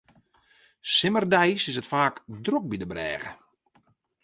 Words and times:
Simmerdeis 0.93 1.63
is 1.69 1.77
it 1.81 1.89
faak 1.91 2.15
drok 2.45 2.65
by 2.69 2.77
de 2.79 2.87
brêge. 2.91 3.29